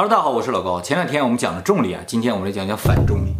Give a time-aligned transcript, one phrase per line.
[0.00, 0.80] 哈喽，大家好，我是老高。
[0.80, 3.34] 前两天我们讲了重力啊，今天我们来讲讲反重力。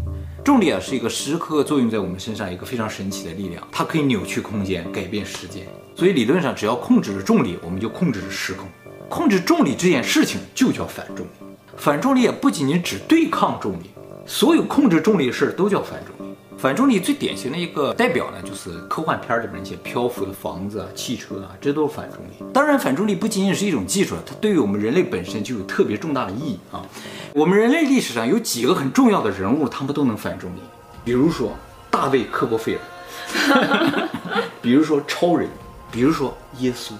[0.45, 5.67] 重力啊是一个时刻作用在我们身上一个非常神奇的力量，它可以扭曲空间，改变时间。
[5.97, 8.67] 所以理论上，只要控制了重力，我们就控制了时空。
[9.09, 11.31] 控制重力这件事情就叫反重力。
[11.79, 13.91] 反重力也不仅仅只对抗重力，
[14.27, 16.30] 所有控制重力的事儿都叫反重力。
[16.61, 22.53] 反重力最典型的一个代表呢，就是科幻片里边那些漂浮的房子啊、汽车啊，这都是反重力。
[22.53, 26.85] 当然，反重力不仅仅是一种技术，它对于我们人类本身就有特别重大的意义啊。
[27.33, 30.61] 我们人类历史上有几个很重要的人物，他们都能反重力，
[31.03, 31.57] 比如说
[31.91, 34.09] 大卫·科波菲尔，
[34.61, 35.49] 比如说超人，
[35.91, 36.93] 比如说耶稣。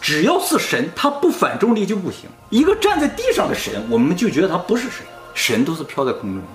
[0.00, 2.28] 只要是神，他不反重力就不行。
[2.48, 6.46] 一个站在地上的神，我们就觉得他不是神，神都是飘在空中的。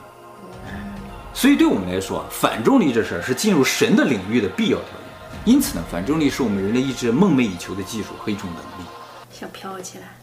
[1.36, 5.44] 所以对我们来说啊，反重力这事儿是进入神的领域的必要条件。
[5.44, 8.90] 因此呢，反重力是我们人类一直梦寐以求的技术和一种能力。
[9.30, 10.16] 想飘起来？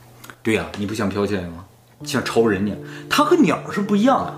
[0.42, 1.64] 对呀、啊，你不想飘起来吗？
[2.02, 2.78] 像超人一样，
[3.10, 4.34] 它和鸟是不一样的。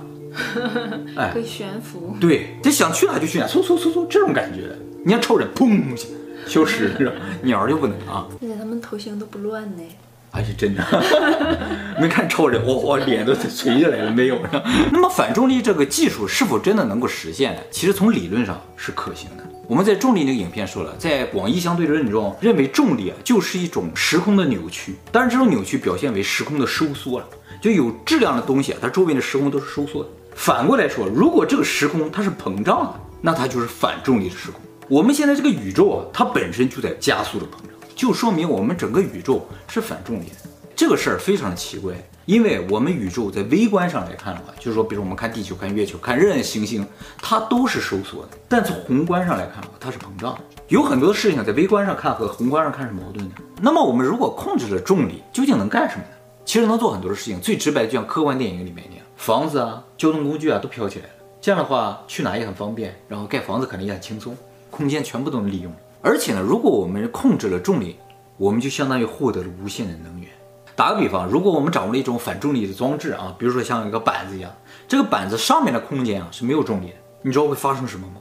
[1.16, 2.16] 哎，可以悬浮。
[2.20, 4.76] 对，它想去哪就去哪，嗖嗖嗖嗖，这种感觉。
[5.04, 5.96] 你像超人，砰，
[6.46, 7.12] 消失是吧？
[7.42, 8.26] 鸟就不能啊。
[8.42, 9.82] 而且他们头型都不乱呢。
[10.34, 10.84] 还是真的，
[12.00, 14.36] 没看超人，我我脸都垂下来了，没有。
[14.90, 17.60] 那么反重力这个技术是否真的能够实现呢？
[17.70, 19.44] 其实从理论上是可行的。
[19.68, 27.26] 我们在重力那个影片说了，在广义相对论中，认为重力啊就是一种时空的扭曲，当然这种扭曲表现为时空的收缩了，
[27.60, 30.08] 就有质量的东西啊，它周围的时空都是收缩的。
[30.34, 34.60] 反过来说，如果这个时空它是膨胀的，那它就是反重力的时空。
[34.88, 37.70] 我们现在这个宇宙啊，它本身就在加速的膨胀。
[37.94, 41.94] 就说明我们整个宇宙是反重力的，这个事儿非常的奇怪，
[42.26, 46.86] 因为我们宇宙在微观上来看的话，就是说，比如我们看地球、看月球、看任何行星，
[47.22, 50.40] 它都是收缩的；但从宏观上来看的话，它是膨胀的。
[50.68, 53.34] 有很多事情在微观上看和宏观上看是矛盾的。
[53.60, 56.08] 那么我们如果控制了重力，究竟能干什么呢？
[56.44, 57.40] 其实能做很多的事情。
[57.40, 64.36] 最直白，就像科幻电影里面那样，房子啊、交通工具啊都飘起来了，这样的话去哪也很方便，然后盖房子肯定也很轻松，
[64.70, 65.72] 空间全部都能利用。
[66.06, 67.96] 而且呢，如果我们控制了重力，
[68.36, 70.28] 我们就相当于获得了无限的能源。
[70.76, 74.52] 打个比方，如果我们掌握了一种反重力的装置啊，比如说像一个板子一样，
[74.86, 78.16] 这个板子上面的空间啊是没有重力的，你知道会发生什么吗？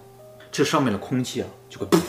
[0.50, 2.00] 这上面的空气啊就会噗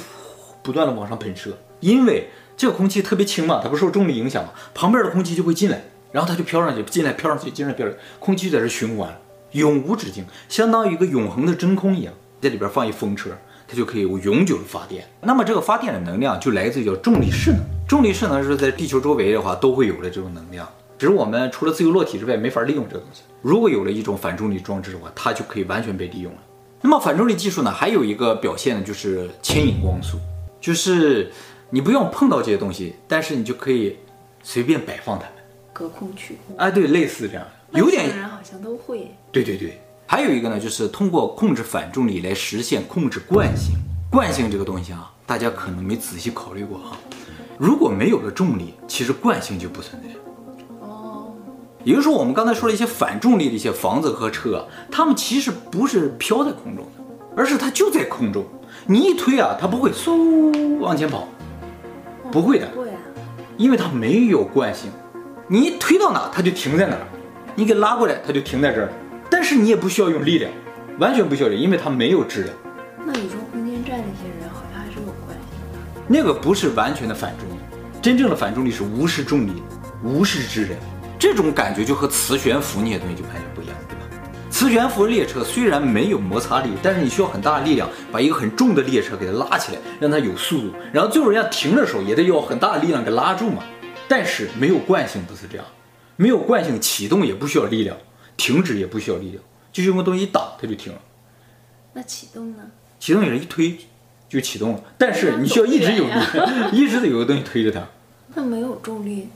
[0.62, 5.82] 不断的往上喷射，因为这个空气特别轻嘛，它不受重力影响嘛，旁边的空气就会进来，
[6.12, 9.12] 然后它就飘上去，进来飘上去，进来飘上去，空气就在这循环，
[9.50, 13.30] 永无止境，相当于一个永恒的真空一样，在里边放一风车。
[13.66, 15.06] 它就可以永久的发电。
[15.20, 17.60] 那么这个发电的能量就来自于叫重力势能。
[17.86, 23.22] 重力势能是在地球周围的话都会有的这种能量，只是我们除了自由落体之外没法利用这个东西。
[23.42, 26.38] 如果有了一种反重力装置的话，它就可以完全被利用了。
[26.80, 30.18] 那么反重力技术呢，还有一个表现呢，就是牵引光速，
[30.60, 31.30] 就是
[31.70, 33.96] 你不用碰到这些东西，但是你就可以
[34.42, 35.32] 随便摆放它们，
[35.72, 36.56] 隔空取物。
[36.56, 39.10] 哎，对，类似这样，有点人好像都会。
[39.30, 39.78] 对对对。
[40.06, 43.74] 还有一个呢，就是通过控制反重力来实现控制惯性。
[44.10, 46.96] 惯性这个东西啊，大家可能没仔细考虑过啊。
[47.58, 50.08] 如果没有了重力，其实惯性就不存在。
[50.86, 51.32] 哦，
[51.82, 57.04] 也就是说，我们刚才说了一些反重力的一些房子和车，它们其实不是飘在空中的，
[57.36, 58.44] 而是它就在空中。
[58.86, 61.26] 你一推啊，它不会嗖往前跑，
[62.30, 63.00] 不会的，对啊，
[63.56, 64.90] 因为它没有惯性。
[65.48, 67.02] 你一推到哪，它就停在哪儿；
[67.56, 68.92] 你给拉过来，它就停在这儿。
[69.36, 70.48] 但是你也不需要用力量，
[71.00, 72.54] 完全不需要力，因为它没有质量。
[73.04, 76.04] 那宇宙空间站那些人好像还是有关系的。
[76.06, 77.60] 那个不是完全的反重力，
[78.00, 79.60] 真正的反重力是无视重力、
[80.04, 80.78] 无视质量。
[81.18, 84.02] 这种感觉就和磁悬浮那些东西就完全不一样，对吧？
[84.50, 93.64] 磁悬浮列车虽然没有摩擦力，但是你需要很大的力量把一个很重的列车给它拉起来，让它有速度，然后最后人家停的时候也得要很大的力量给拉住嘛。
[94.06, 95.66] 但是没有惯性不是这样，
[96.14, 97.96] 没有惯性启动也不需要力量。
[98.36, 100.98] 停止也不需要力量，就是用个东西一挡，它就停了。
[101.92, 102.62] 那启动呢？
[102.98, 103.78] 启动也是一推
[104.28, 106.12] 就启动了，但是你需要一直有力，
[106.72, 107.86] 一直得有个东西推着它。
[108.34, 109.28] 那没有重力，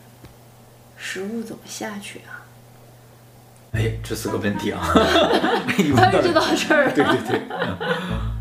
[0.96, 2.42] 食物怎么下去啊？
[3.72, 4.80] 哎，这是个问题啊！
[5.94, 6.90] 他就知道这儿。
[6.90, 7.42] 对对对，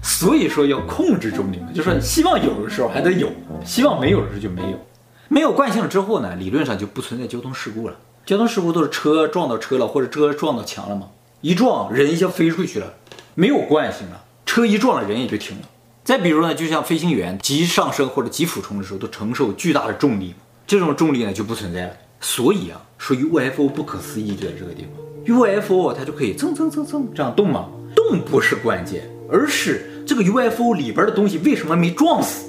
[0.02, 3.30] 所以说要控制重力嘛，就是说希望有的时候还得有，
[3.66, 4.80] 希望没有的时候就没有。
[5.28, 7.98] 没有惯性了之后呢，理论上就不存在交通事故了。
[8.28, 11.08] 交通事故都是车撞到车了，或者车撞到墙了嘛？
[11.40, 12.96] 一撞人一下飞出去了，
[13.36, 15.64] 没有惯性了，车一撞了人也就停了。
[16.04, 20.36] 再比如呢，就像飞行员急上升或者急俯冲的时候，都承受巨大的重力，
[20.68, 21.94] 这种重力呢就不存在了。
[22.20, 27.70] 所以啊，说 UFO 不可思议就在这个地方，UFO 它就可以蹭蹭蹭蹭这样动嘛？
[27.96, 32.46] 动不是关键，而是这个 UFO 里边的东西为什么没撞死？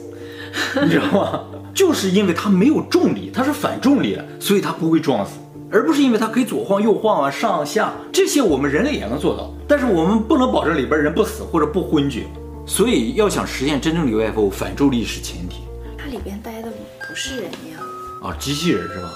[0.82, 1.44] 你知道吗？
[1.72, 5.34] 就是因为它没有重力，它是反重力的，所以它不会撞死。
[5.70, 12.26] 而不是因为它可以左晃右晃啊，上下这些我们人类也能做到，但是我们不能保证里边人不死或者不昏厥。
[12.67, 15.62] 所以要想实现真正的 UFO，反重力是前提。
[15.97, 17.81] 它里边待的不是人呀？
[18.23, 19.11] 啊，机器人是吧？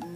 [0.00, 0.08] 嗯，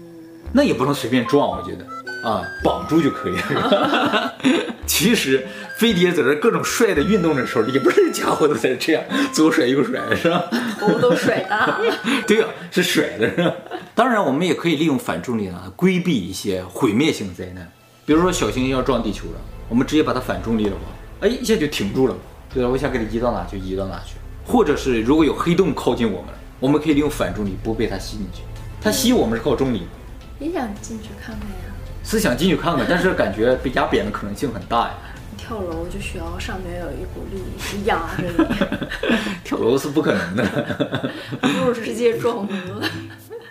[0.52, 1.86] 那也不能随便撞，我觉得
[2.22, 4.34] 啊，绑住就可以了。
[4.86, 10.44] 其实飞碟在这各种帅的运动的时候，里边的家伙都在这样左甩右甩，是吧？
[10.80, 11.80] 头都甩的。
[12.26, 13.54] 对啊，是甩的，是吧？
[13.94, 17.70] 当然，我们也可以利用反重力呢，规避一些毁灭性灾难。
[18.04, 20.78] 比如说小行星要撞地球了，我们直接把它反重力的话，
[21.20, 22.16] 哎，一下就停住了。
[22.52, 24.14] 对了，我想给它移到哪就移到哪去。
[24.44, 28.42] 或者是如果有黑洞靠近我们了，我们可以利用反重力不被它吸进去。
[28.80, 29.82] 它吸我们是靠重力。
[30.40, 31.74] 也想进去看看呀？
[32.04, 34.94] 是想进去看看，但是感觉被压扁的可能性很大呀。
[35.36, 38.44] 跳楼就需要上面有一股力压着你。
[39.42, 40.44] 跳楼是不可能的，
[41.40, 42.86] 不如直接撞门了。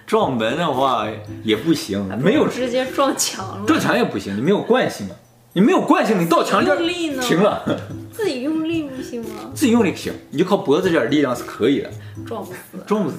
[0.06, 1.08] 撞门的话
[1.44, 3.66] 也不行，没有直接撞墙了。
[3.66, 5.16] 撞墙也不行，你没有惯性啊，
[5.54, 6.76] 你没有惯性，你到墙这
[7.20, 7.64] 停了。
[8.12, 9.52] 自己用力不行吗？
[9.56, 11.90] 自己用力行，你就靠脖子这点力量是可以的。
[12.26, 13.18] 撞不死，撞不死。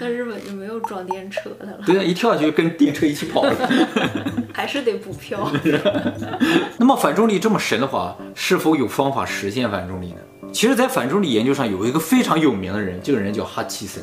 [0.00, 1.78] 那日本就没有装电车的了。
[1.84, 3.54] 对啊，一跳下去就跟电车一起跑了。
[4.54, 5.50] 还是得补票。
[6.78, 10.16] 那么反重力这么神的话，是否有方法实现反重力呢？
[10.52, 14.02] 其实，在反重力研究上有一个非常有名的人，这个人叫哈奇森。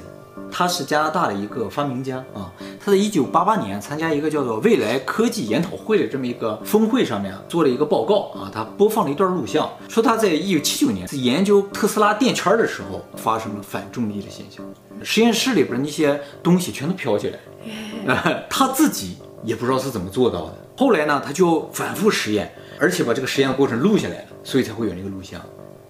[0.51, 2.51] 他是加拿大的一个发明家啊，
[2.83, 14.63] 他在一九八八年参加一个叫做未来科技研讨会的这么一个峰会上面做了一个报告啊，他播放了一段录像，说他在一九七九年在研究特斯拉电圈的时候发生了反重力的现象，
[15.01, 17.39] 实验室里边那些东西全都飘起来，
[18.05, 20.57] 呃，他自己也不知道是怎么做到的。
[20.77, 25.39] 后来呢，他就反复实验，而且把这个实验过程录下来了，所以才会有那个录像，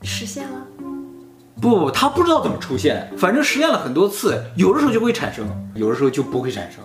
[0.03, 0.90] 实现了。
[1.61, 6.83] 不不不，他不知道怎么出现，反正实验了很多次，有的时候就会产生，有的时候就不会产生。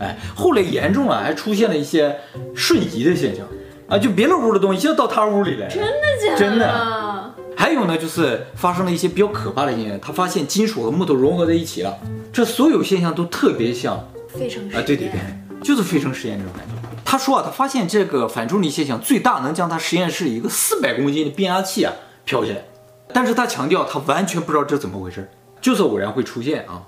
[0.00, 2.14] 哎，后来严重了，还出现了一些
[2.54, 3.46] 瞬移的现象
[3.88, 5.68] 啊，就别的屋的东西就到他屋里来。
[5.68, 5.92] 真的
[6.22, 6.38] 假的？
[6.38, 7.34] 真的。
[7.56, 11.96] 还有呢，就是发生了一些比较可怕的现象，他发现金属和木头融合在一起了，
[12.32, 14.78] 这所有现象都特别像费城实验。
[14.78, 15.20] 啊，对对对，
[15.62, 16.74] 就是费城实验这种感觉。
[17.04, 21.92] 他说啊，他发现这个反重力现象最大能将他实验室一个四百公斤的变压器啊
[22.24, 22.58] 飘起来。
[23.12, 25.28] 但是他强调，他完全不知道这怎么回事，
[25.60, 26.82] 就是偶然会出现啊，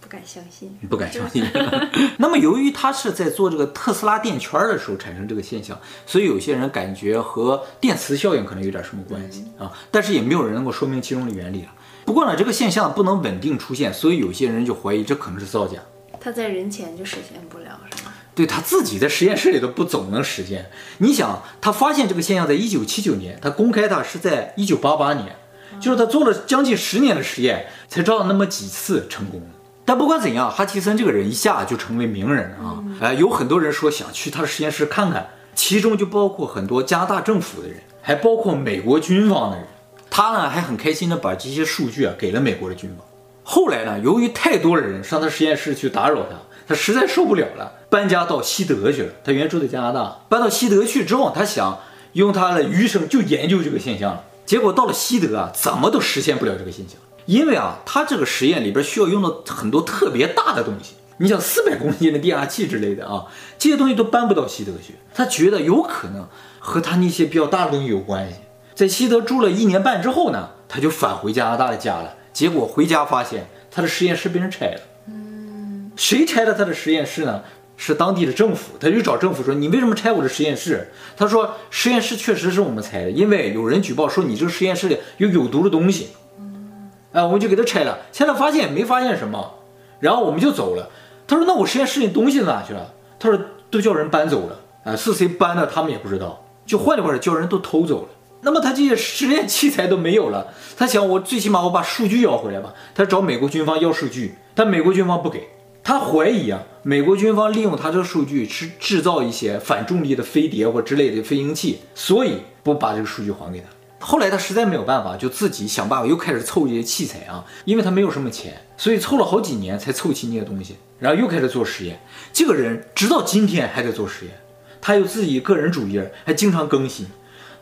[0.00, 1.44] 不敢相信，不敢相信。
[2.18, 11.68] 那么由于他是在做这个特斯拉电圈的时候产生这个现象，所以有些人感觉和电磁效应可能有点什么关系啊，但是也没有人能够说明其中的原理了。
[12.04, 15.78] 不过呢，这个现象不能稳定出现，所以有些人就怀疑这可能是造假。
[16.20, 18.12] 他在人前就实现不了，是吗？
[18.34, 20.70] 对，他自己在实验室里都不总能实现。
[20.98, 25.36] 你想，他发现这个现象在一九七九年，他公开他是在一九八八年。
[25.80, 29.40] 就是他做了将近十年的实验，才照那么几次成功。
[29.84, 32.82] 但不管怎样，哈奇森这个人一下就成为名人啊！
[33.00, 39.66] 哎，有很多人说想去他的实验室看看，其中就包括很多加拿大政府的人，还包括美国军方的人。
[40.08, 43.04] 他呢还很开心的把这些数据啊给了美国的军方。
[43.42, 46.36] 后来呢，由于太多的人上他实验室去打扰他，
[46.68, 49.12] 他实在受不了了，搬家到西德去了。
[49.24, 51.80] 他原住在加拿大，搬到西德去之后，他想
[52.12, 54.24] 用他的余生就研究这个现象了。
[54.52, 63.24] 结果到了西德啊，怎么都实现不了这个现象，因为啊，他这个实验里边需要用到很多特别大的东西，你想四百公斤的变压器之类的啊，
[63.58, 64.96] 这些东西都搬不到西德去。
[65.14, 68.34] 他觉得有可能和他那些比较大的东西有关系。
[68.74, 72.12] 在西德住了一年半之后呢，他就返回加拿大的家了。
[72.34, 74.80] 结果回家发现他的实验室被人拆了。
[75.06, 77.42] 嗯，谁拆了他的实验室呢？
[77.84, 87.98] 是当地的政府，他就找政府说：“你为什么拆我的实验室？”他说：“实验室确实是我们拆的，因为有人举报说你这个实验室里有有毒的东西。”嗯，哎，我们就给他拆了。
[88.12, 89.54] 拆了发现也没发现什么，
[89.98, 90.90] 然后我们就走了。
[91.26, 93.36] 他说：“那我实验室里东西哪去了？”他说
[93.68, 95.66] ：“都叫人搬走了。”啊，是谁搬的？
[95.66, 96.46] 他们也不知道。
[96.64, 98.08] 就换句话说，叫人都偷走了。
[98.42, 100.46] 那么他这些实验器材都没有了，
[100.76, 105.48] 他想：“我最起码我把数据要回来吧。”他找美国军方要数据，但美国军方不给。
[105.84, 113.66] 他怀疑啊，美国军方利用他这个数据去制造一些反重力的飞碟或之类的飞行器，所以不把这个数据还给他。
[113.98, 122.00] 后来他实在没有办法，就自己想办法又开始凑这些器材啊，因为他没有什么钱，所以凑了好几年才凑齐那些东西，然后又开始做实验。
[122.32, 124.34] 这个人直到今天还在做实验，
[124.80, 127.06] 他有自己个人主页，还经常更新。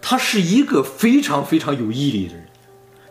[0.03, 2.47] 他是一个非常非常有毅力的人，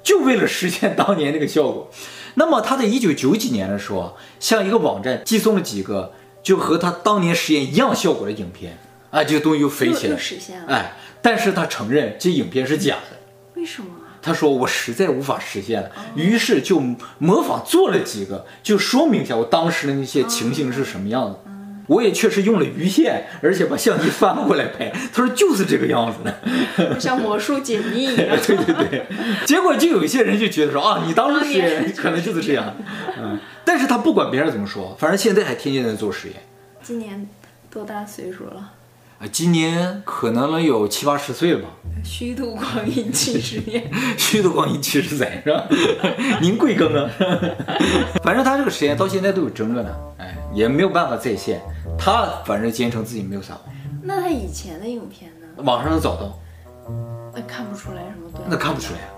[0.01, 1.91] 就为了实现当年那个效果。
[2.39, 8.77] 那么他在一九九几年的时候，向一个网站寄送了几个就和他当年实验一样效果的影片，
[9.11, 13.17] 啊，这个东西又飞起来，实现了，哎，但是他承认这影片是假的。
[13.55, 13.89] 为什么？
[14.21, 16.81] 他说我实在无法实现了，于是就
[17.17, 21.39] 模仿做了几个，就说明一下我当时的那些情形是什么样子。
[21.89, 24.89] 我也确实用了鱼线，而且把相机翻过来拍。
[25.11, 28.37] 他说就是这个样子的， 像魔术解密一样。
[28.45, 29.05] 对对对，
[29.45, 32.75] 结果就有一些人就觉得说啊，你当时实验可能就是这样，
[33.19, 33.39] 嗯。
[33.65, 36.37] 但是他不管别人怎么说，反正现在还天天在做实验。
[36.83, 37.27] 今年
[37.71, 38.71] 多大岁数了？
[39.19, 41.67] 啊，今年可能能有七八十岁了吧。
[42.05, 45.65] 虚度光阴七十年， 虚度光阴七十载是吧？
[46.41, 47.09] 您贵庚啊？
[48.23, 51.61] 反正他这个实验到现在都有争论呢，哎，也没有办法再现。
[51.97, 53.63] 他反正坚称自己没有撒谎。
[54.01, 55.63] 那他以前的影片呢？
[55.63, 56.37] 网上能找到。
[57.35, 58.41] 那看不出来什么对？
[58.49, 59.09] 那看不出来啊，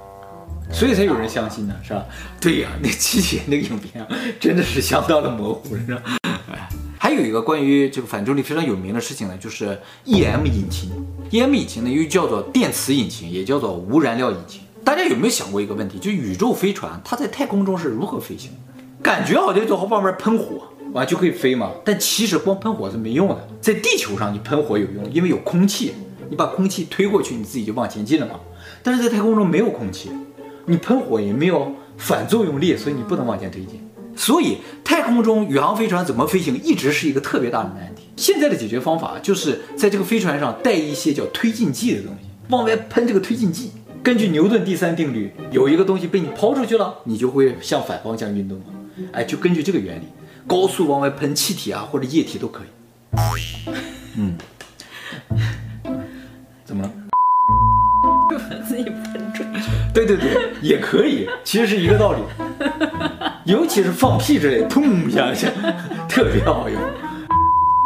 [0.74, 2.04] 所以才有人相信呢，是吧？
[2.40, 4.10] 对呀，那七姐那个影片啊，
[4.40, 6.02] 真的是相当的模糊，是吧？
[6.98, 10.92] 还有一个关于这个反重力非常有名的事情呢，就是 EM 引擎。
[11.32, 14.62] EM 引擎呢又叫做电磁引擎，也叫做无燃料引擎。
[14.84, 15.98] 大家有没有想过一个问题？
[16.00, 18.52] 就宇宙飞船它在太空中是如何飞行？
[19.02, 20.62] 感觉好像就往外面喷火
[20.94, 21.72] 完就可以飞嘛。
[21.84, 23.48] 但其实光喷火是没用的。
[23.60, 25.94] 在地球上你喷火有用，因为有空气，
[26.30, 28.36] 你把空气推过去，你自己就往前进了嘛。
[28.84, 30.10] 但是在太空中没有空气，
[30.66, 33.82] 你喷火也没有反作用力，所以你不能往前推进。
[34.14, 38.04] 所以，太空中宇航飞船怎么飞行，一直是一个特别大的难题。
[38.18, 43.72] 现在的解决方法就是在这个飞船上带一些叫推进剂的东西，往外喷这个推进剂。
[44.04, 48.62] 根据牛顿第三定律，有一个东西被你抛出去了，你就会向反方向运动。
[49.14, 50.06] 哎，就根据这个原理，
[50.48, 52.68] 高速往外喷气体啊或者液体都可以。
[54.18, 54.36] 嗯，
[56.66, 56.92] 怎么了？
[58.68, 59.70] 自己喷出去。
[59.94, 62.22] 对对对，也可以，其实是一个道理。
[63.46, 65.50] 尤其是放屁之类，砰一下，
[66.08, 66.80] 特别好用。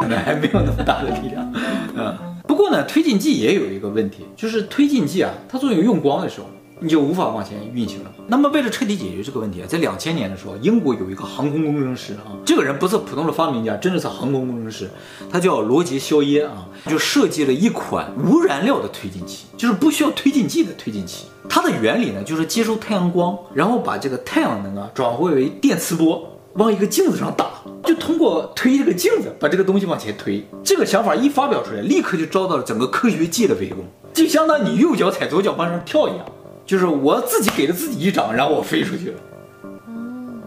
[0.02, 1.52] 可能还没有那么大的力量。
[1.96, 2.16] 嗯，
[2.48, 6.48] 不过呢，推进剂也有一个问题，就是推进剂啊，它作用用光的时候，
[6.79, 8.12] 你就无法往前运行了。
[8.27, 14.89] 那么为了彻底解决这个问题啊，在两千年的时候，英国有一个航空工程师啊，这个人不是普通的发明家，真的是航空工程师，
[15.32, 21.25] 他叫罗杰·肖耶啊，就设计了一款无燃料的推进器，就是不需要推进剂的推进器。
[21.48, 27.51] 它的原理呢，就是接收太阳光，然后把这个太阳能啊转化为电磁波，往一个镜子上打，
[27.84, 30.44] 就通过推这个镜子把这个东西往前推。
[30.63, 36.25] 这个想法一发表出来，立刻就遭到了整个科学界的围攻，就相当于你右脚踩左脚往上跳一样，
[36.66, 39.20] 就是我自己给了自己一掌，然后我飞出去了。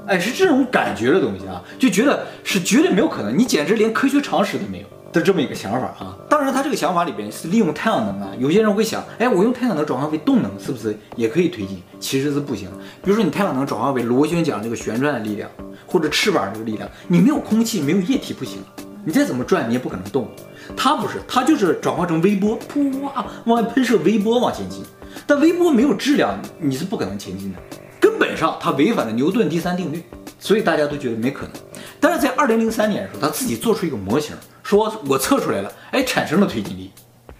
[0.06, 4.86] 哎，是这种感觉的东西啊，就觉得是绝对没有可能，你简直连科学常识都没有。
[5.10, 8.28] 的这么一个想法啊，当然他这个想法里边是利用太阳能啊。
[8.38, 11.82] 有些人会想，哎，我用太阳能转化为动能，是不是也可以推进？
[11.98, 12.68] 其实是不行。
[13.02, 15.48] 比如说你太阳能转化为螺旋桨这个旋转的力量，
[15.86, 18.58] 或者翅膀这个力量，你没有空气，没有液体不行，
[19.02, 20.28] 你再怎么转你也不可能动。
[20.76, 24.84] 它不是，它就是转化成微波，噗哇，往外喷射微波往前进。
[25.26, 27.58] 但微波没有质量，你是不可能前进的。
[28.00, 30.02] 根本上它违反了牛顿第三定律，
[30.38, 31.52] 所以大家都觉得没可能。
[32.00, 34.36] 但是在二零零三年的时候，他自己做出一个模型。
[34.62, 36.90] 说我测出来了，哎，产生了推进力。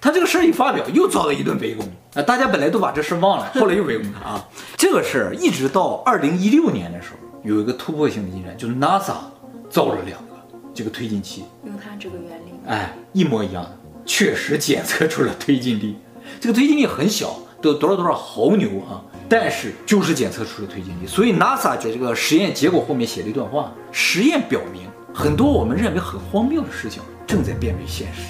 [0.00, 2.22] 他这个事儿一发表，又遭到一顿围攻啊！
[2.22, 4.48] 大家本来都把这事忘了， 后来又围攻他啊。
[4.76, 9.14] 这个事儿一直到二零一六年的时候，有一个突破性的进展，就是 NASA
[9.68, 10.34] 造了两个
[10.72, 15.96] 这个推进器，用它这个原理，哎，一模一样的，确实检测出了推进力。
[16.40, 21.06] 这个推进力很小，都多少多少毫牛啊，但是就是检测出了推进力。
[21.06, 27.02] 所以 NASA 在这个实验结果后面写了一段话：实验表明，很多我们认为很荒谬的事情。
[27.26, 28.22] 正在变为现实。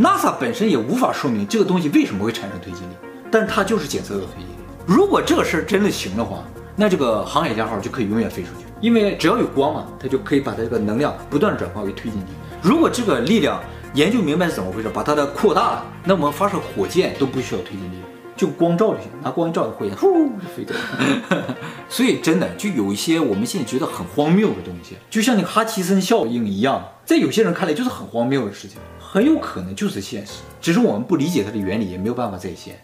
[0.00, 2.92] NASA 本身也无法说明这个东西为什么会产生推进力，
[3.28, 4.60] 但它就是检测到推进力。
[4.86, 6.44] 如果这个事儿真的行的话，
[6.76, 12.26] 那这个航海家号就可以永远飞出去，因为只要有光嘛，它就可以把它这个能量不断转化为推进力。
[12.62, 13.60] 如果这个力量
[13.94, 17.96] 研究明白是怎么回事，把它的扩大了，那我们发射火箭都不需要推进力。
[18.36, 21.56] 就光照就行，拿光一照的火箭呼就飞走了。
[21.88, 32.80] 所以真的就有一些我们现在觉得很荒谬的东西，就像那个哈奇森效应一样，在有些人看来就是很荒谬的事情，很有可能就是现实，只是我们不理解它的原理，也没有办法再现。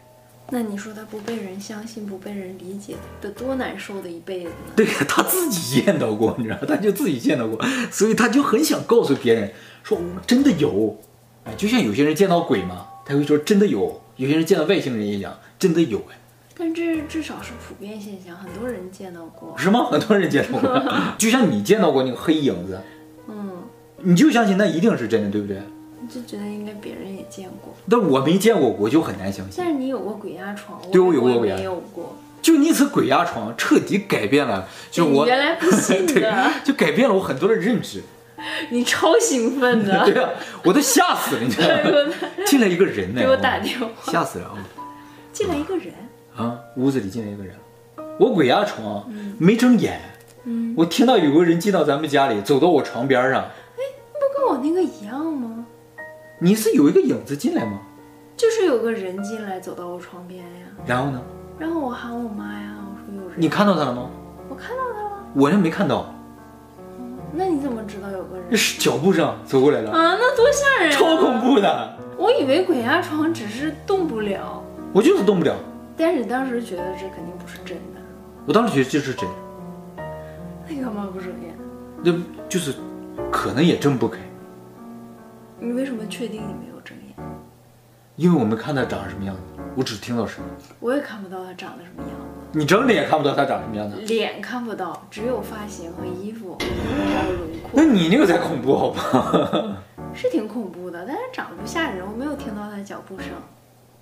[0.50, 4.72] 那你说他不被人相信，不被人理解，得多难受的一辈子呢？
[4.76, 7.58] 对呀，他自己见到过，你知道，他就自己见到过，
[7.90, 10.96] 所以他就很想告诉别人说，我真的有。
[11.44, 14.00] 哎，就像有些人见到鬼嘛，他会说真的有。
[14.16, 16.18] 有些人见到外星人也讲，真的有哎，
[16.56, 19.84] 但这至少是普遍现象，很多人见到过，是吗？
[19.90, 20.82] 很多人见到过，
[21.18, 22.80] 就像你见到过那个黑影子，
[23.28, 23.64] 嗯，
[23.98, 25.60] 你就相信那一定是真的，对不对？
[26.06, 29.54] 你就觉得应该别人也见过，但我没见过，我就很难相信。
[29.58, 38.02] 但是你有过鬼压床，对我有过鬼压，没有过，就那次鬼压床彻底改变了，就我原来不信的， 就改变了我很多的认知。
[38.70, 40.30] 你超兴奋的， 对啊，
[40.62, 42.14] 我都吓死了，你知道吗？
[42.46, 44.58] 进来一个人呢，给我打电话，吓死了啊！
[45.32, 45.92] 进来一个人？
[46.36, 47.54] 啊，屋子里进来一个人，
[48.20, 49.98] 我鬼压床，没睁眼，
[50.44, 53.82] 嗯，我听到有个人进到咱们家里，走到我床边上，哎，
[54.12, 55.55] 不跟我那个一样吗？
[56.38, 57.80] 你是有一个影子进来吗？
[58.36, 60.66] 就是有个人进来，走到我床边呀。
[60.84, 61.22] 然后呢？
[61.58, 63.40] 然后我喊我妈呀，我说有人。
[63.40, 64.10] 你看到他了吗？
[64.50, 65.24] 我看到他了。
[65.34, 66.12] 我就没看到。
[67.32, 68.44] 那你怎么知道有个人？
[68.50, 69.90] 这是脚步声走过来了。
[69.90, 70.94] 啊，那多吓人啊！
[70.94, 71.96] 超恐怖的。
[72.18, 74.62] 我以为鬼压床只是动不了，
[74.92, 75.54] 我就是动不了。
[75.96, 78.00] 但是当时觉得这肯定不是真的。
[78.44, 80.04] 我当时觉得这是真的。
[80.68, 81.56] 那干嘛不睁眼？
[82.04, 82.12] 那
[82.46, 82.74] 就是，
[83.32, 84.18] 可能也睁不开。
[85.58, 87.16] 你为什么确定你没有睁眼？
[88.16, 89.40] 因为我没看他长什么样子，
[89.74, 90.50] 我只听到声音。
[90.80, 92.58] 我也看不到他长得什么样子。
[92.58, 93.96] 你睁着也看不到他长什么样子。
[93.96, 97.70] 脸看不到，只有发型和衣服，还有轮廓。
[97.74, 99.76] 那你那个才恐怖，好吧？
[100.14, 102.06] 是挺恐怖的，但是长得不吓人。
[102.06, 103.28] 我没有听到他脚步声。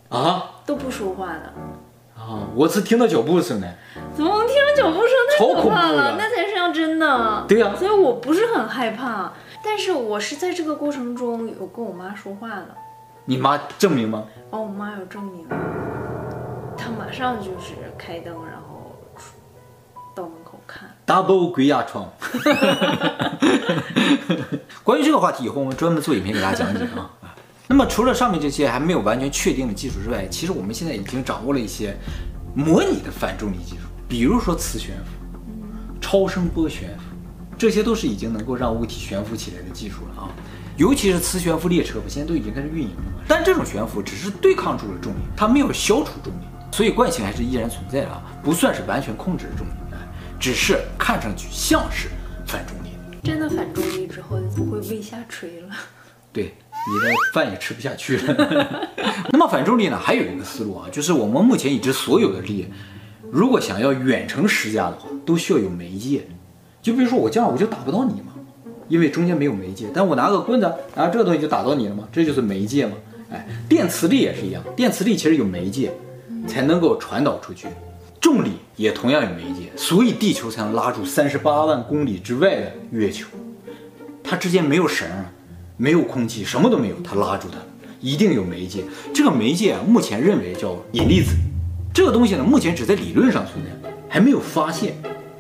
[0.09, 0.61] 啊？
[0.65, 1.53] 都不说话的。
[2.17, 3.75] 啊，我是听到脚步声的。
[4.15, 5.11] 怎么能听到脚步声？
[5.37, 7.45] 太可怕了，那才是像真的。
[7.49, 9.33] 对呀、啊，所以我不是很害怕，
[9.65, 12.69] 但是我是在这个过程中有跟我妈说话的。
[13.25, 14.25] 你妈证明吗？
[14.51, 15.47] 哦，我妈有证明。
[16.77, 18.95] 她马上就是开灯，然后
[20.15, 20.89] 到门口看。
[21.07, 22.09] Double 鬼压床。
[24.85, 27.11] 关于这个话题，以后我们专门做影片给大家讲解啊。
[27.67, 31.97] 那么除了上面这些还没有完全确定的技术之外，其实我们现在已经掌握了一些
[32.55, 35.13] 模拟的反重力技术，比如说磁悬浮、
[36.01, 37.05] 超声波悬浮，
[37.57, 40.29] 这些都是已经能够让物体悬浮起来的技术了啊。
[40.77, 43.25] 尤其是磁悬浮列车吧，现在都已经开始运营了。
[43.27, 49.71] 但这种悬浮只是对抗住了重力，它没有消除重力，所以惯性还是依然存在的啊，不算是完全控制的重力，
[50.39, 52.09] 只是看上去像是
[52.47, 52.91] 反重力。
[53.23, 55.75] 真的反重力之后就不会胃下垂了。
[56.31, 56.53] 对。
[56.87, 58.89] 你的饭也吃不下去了。
[59.31, 59.99] 那么反重力呢？
[59.99, 62.67] 还有一个思路啊，就是我们目前已知所有的力，
[63.31, 66.27] 如果想要远程施加的话，都需要有媒介。
[66.83, 68.35] 就比如说我这样，我就打不到你嘛，
[68.89, 69.87] 因为中间没有媒介。
[69.95, 72.93] 但我拿个棍子，然后这个东西就打到你了嘛，这就是媒介嘛。
[73.33, 75.91] 哎，电磁力也是一样，电磁力其实有媒介，
[76.47, 77.67] 才能够传导出去。
[78.21, 83.27] 重力也同样有媒介，所以地球才能拉住三十八万公里之外的月球，
[84.23, 85.09] 它之间没有绳。
[85.77, 87.59] 没有空气，什么都没有，他拉住它，
[88.01, 88.85] 一定有媒介。
[89.13, 91.35] 这个媒介啊，目前认为叫引力子。
[91.93, 94.95] 这个东西呢，目前只在理论上存在，还没有发现。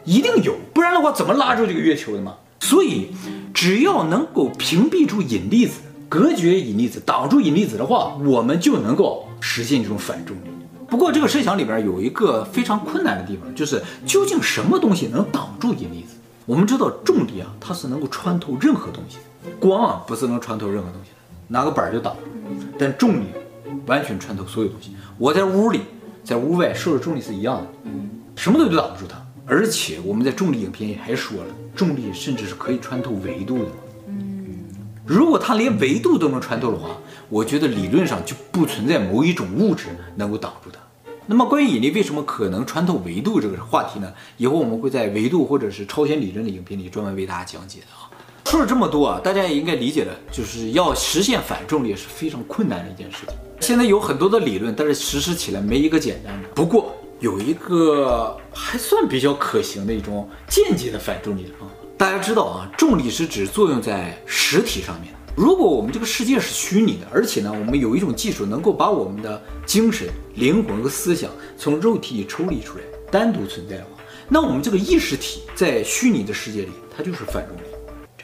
[0.05, 2.35] 一定有，不然的话怎么拉住这个月球的嘛？
[2.61, 3.09] 所以，
[3.53, 10.51] 只要能够屏蔽住引力子，隔绝引力子，挡住引力子的话，我们就能够实现这种反重力。
[10.89, 16.17] 不过，这个设想里边有一个非常困难的地方，就是究竟什么东西能挡住引力子？
[16.47, 19.17] 我们知道重力啊，它是能够穿透任何东西。
[19.61, 21.17] 光啊，不是能穿透任何东西的，
[21.49, 22.23] 拿个板儿就挡住。
[22.79, 23.27] 但重力
[23.87, 24.95] 完全穿透所有东西。
[25.19, 25.81] 我在屋里，
[26.23, 27.67] 在屋外受的重力是一样的，
[28.37, 29.21] 什么东西都挡不住它。
[29.47, 33.69] 而且我们在重力影片也还说了，重力甚至是可以穿透维度的。
[35.07, 36.97] 如果它连维度都能穿透的话，
[37.29, 40.81] 我觉得理论上就不存在某一种物质能够挡住它。
[41.27, 44.13] 那么关于引力为什么可能穿透维度这个话题呢？
[44.39, 48.09] 以后我们会在维度或者是超弦理论的影片里专门为大家讲解的啊。
[48.55, 53.35] 说了这么多啊，大家也应该理解了，就是要实现反重力是非常困难的一件事情。
[53.59, 56.49] 现在有很多的理论，但是实施起来没一个简单的。
[56.55, 61.75] 不过有一个还算比较可行的一种间接的反重力的方法。
[61.99, 65.13] 大家知道啊，重力是指作用在实体上面。
[65.35, 77.74] 如果我们这个世界是虚拟的，而且呢，我们有一种技术能够把我们的精神、灵魂和思想从肉体里抽离出来，单独存在的话，那我们这个意识体在虚拟的世界里，它就是反重力。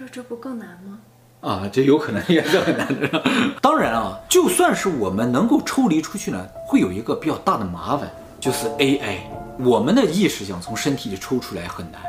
[0.00, 0.98] 这这不更难吗？
[1.42, 3.22] 啊，这有可能也是很难的。
[3.60, 8.10] 当然啊，就算是我们能够抽离出去呢，会有一个比较大的麻烦，
[8.40, 9.18] 就是 AI。
[9.58, 12.00] 我们的意识想从身体里抽出来很难，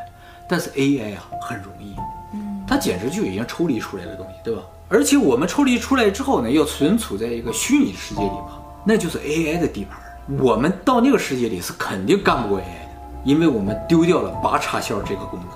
[0.48, 1.94] 但是 AI 啊很容易。
[2.34, 4.62] 嗯，它简直就已经抽离出来的东西，对吧？
[4.88, 10.00] 而且我们抽离出来之后呢，要存储在一个虚拟世界里嘛，那就是 AI 的地盘。
[10.40, 12.90] 我们到那个世界里是肯定干不过 AI 的，
[13.26, 15.50] 因为我们丢掉了拔插销这个功能。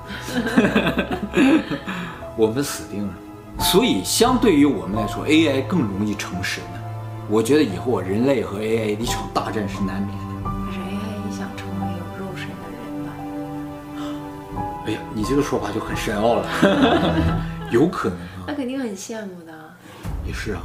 [2.38, 3.13] 我们死定了，
[3.60, 6.80] 所以相对于我们来说，AI 更容易成神呢。
[7.30, 10.24] 我觉得以后人类和 AI 的一场大战是难免的。
[10.43, 13.10] 可是 AI 也想成为有肉身的人吧？
[14.86, 16.45] 哎呀，你这个说法就很深奥了，
[17.71, 18.45] 有可能啊。
[18.48, 19.54] 那肯定很羡慕的。
[20.28, 20.62] 也是啊，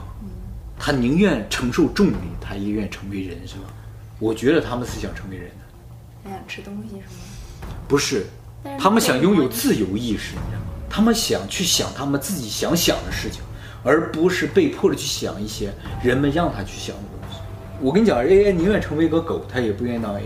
[0.78, 3.62] 他宁愿承受重力，他也愿成为人，是吧？
[4.18, 5.54] 我觉得他们是想成为人的。
[6.24, 7.70] 他想吃东西是吗？
[7.88, 8.26] 不是，
[8.78, 10.66] 他们想拥有自由意识，你知道吗？
[10.90, 13.40] 他们想去想他们自己想想的事情，
[13.85, 15.72] 而不是被迫的去想一些
[16.03, 17.38] 人们让他去想的东西。
[17.81, 20.20] 我跟你讲，AI 宁愿成为一个狗，他也不愿意当 AI，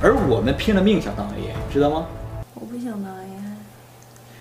[0.00, 2.06] 而我们拼了命想当 AI，知道吗？
[2.54, 3.24] 我不想当 AI。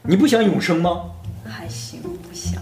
[0.04, 1.10] 你不想永生吗？
[1.44, 2.62] 还行，不想。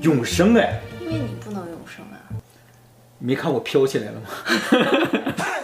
[0.00, 2.16] 永生哎，因为你不能永生啊。
[3.18, 4.26] 没看我飘起来了吗？